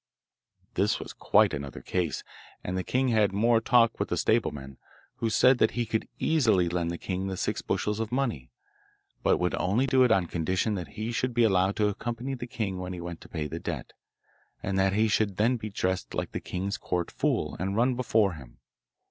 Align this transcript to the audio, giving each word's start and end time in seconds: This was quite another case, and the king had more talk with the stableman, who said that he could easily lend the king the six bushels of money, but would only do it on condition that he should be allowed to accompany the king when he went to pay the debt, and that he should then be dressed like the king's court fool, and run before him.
This 0.73 0.99
was 0.99 1.13
quite 1.13 1.53
another 1.53 1.83
case, 1.83 2.23
and 2.63 2.75
the 2.75 2.83
king 2.83 3.09
had 3.09 3.31
more 3.31 3.61
talk 3.61 3.99
with 3.99 4.09
the 4.09 4.17
stableman, 4.17 4.77
who 5.17 5.29
said 5.29 5.59
that 5.59 5.77
he 5.77 5.85
could 5.85 6.07
easily 6.17 6.67
lend 6.67 6.89
the 6.89 6.97
king 6.97 7.27
the 7.27 7.37
six 7.37 7.61
bushels 7.61 7.99
of 7.99 8.11
money, 8.11 8.49
but 9.21 9.37
would 9.37 9.53
only 9.59 9.85
do 9.85 10.03
it 10.03 10.11
on 10.11 10.25
condition 10.25 10.73
that 10.73 10.87
he 10.97 11.11
should 11.11 11.35
be 11.35 11.43
allowed 11.43 11.75
to 11.75 11.87
accompany 11.87 12.33
the 12.33 12.47
king 12.47 12.79
when 12.79 12.93
he 12.93 12.99
went 12.99 13.21
to 13.21 13.29
pay 13.29 13.45
the 13.45 13.59
debt, 13.59 13.93
and 14.63 14.75
that 14.79 14.93
he 14.93 15.07
should 15.07 15.37
then 15.37 15.55
be 15.57 15.69
dressed 15.69 16.15
like 16.15 16.31
the 16.31 16.39
king's 16.39 16.77
court 16.79 17.11
fool, 17.11 17.55
and 17.59 17.75
run 17.75 17.93
before 17.93 18.33
him. 18.33 18.57